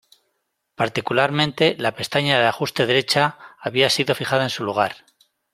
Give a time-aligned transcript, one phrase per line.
[0.73, 5.05] Particularmente, la pestaña de ajuste derecha había sido fijada en su lugar.